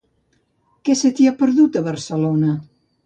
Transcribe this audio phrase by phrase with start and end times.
[0.89, 2.57] Què se t'hi ha perdut, a Barcelona?